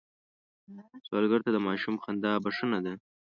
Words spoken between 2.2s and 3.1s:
بښنه ده